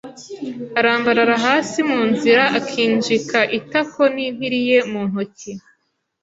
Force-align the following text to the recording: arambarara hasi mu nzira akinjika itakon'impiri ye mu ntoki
arambarara 0.79 1.35
hasi 1.45 1.79
mu 1.89 1.99
nzira 2.11 2.43
akinjika 2.57 3.39
itakon'impiri 3.57 4.59
ye 4.69 4.79
mu 4.91 5.01
ntoki 5.09 5.51